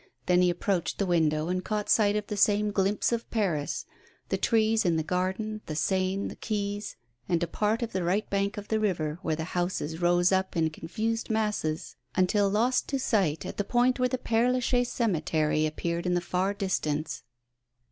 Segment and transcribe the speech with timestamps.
[0.25, 3.85] Then he approached the window and caught sight of the same glimpse of Paris;
[4.29, 6.95] the trees in the garden, the Seine, the quays,
[7.29, 10.57] and a part of the right bank of the river, where the houses rose up
[10.57, 15.67] in confused masses until lost to sight at the point where the Pere Lachaise cemetery
[15.67, 17.21] appeared in the far distance.